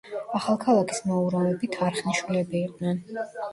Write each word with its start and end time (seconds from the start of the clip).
ახალქალაქის 0.37 1.01
მოურავები 1.09 1.71
თარხნიშვილები 1.77 2.65
იყვნენ. 2.65 3.07